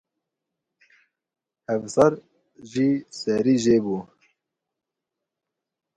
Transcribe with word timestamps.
Hevsar 1.69 2.13
jî 2.71 2.89
serî 3.21 3.55
jêbû. 3.63 3.97